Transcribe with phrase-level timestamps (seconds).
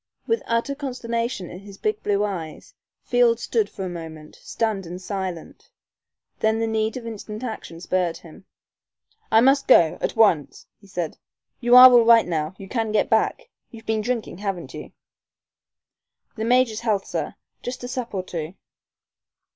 [0.25, 4.99] With utter consternation in his big blue eyes, Field stood for a moment, stunned and
[4.99, 5.69] silent.
[6.39, 8.45] Then the need of instant action spurred him.
[9.31, 11.19] "I must go at once," he said.
[11.59, 13.51] "You are all right now You can get back?
[13.69, 14.91] You've been drinking, haven't you?"
[16.35, 18.55] "The major's health, sir just a sup or two."